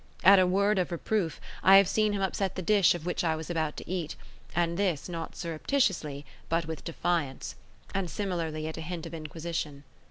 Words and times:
At 0.23 0.39
a 0.39 0.47
word 0.47 0.79
of 0.79 0.91
reproof, 0.91 1.39
I 1.61 1.77
have 1.77 1.87
seen 1.87 2.13
him 2.13 2.23
upset 2.23 2.55
the 2.55 2.63
dish 2.63 2.95
of 2.95 3.05
which 3.05 3.23
I 3.23 3.35
was 3.35 3.51
about 3.51 3.77
to 3.77 3.87
eat, 3.87 4.15
and 4.55 4.75
this 4.75 5.07
not 5.07 5.35
surreptitiously, 5.35 6.25
but 6.49 6.65
with 6.65 6.83
defiance; 6.83 7.53
and 7.93 8.09
similarly 8.09 8.67
at 8.67 8.77
a 8.77 8.81
hint 8.81 9.05
of 9.05 9.13
inquisition. 9.13 9.83